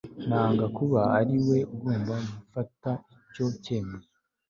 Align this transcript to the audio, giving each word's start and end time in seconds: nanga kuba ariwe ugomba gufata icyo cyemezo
nanga 0.27 0.65
kuba 0.77 1.01
ariwe 1.19 1.57
ugomba 1.73 2.13
gufata 2.33 2.91
icyo 3.27 3.45
cyemezo 3.63 4.09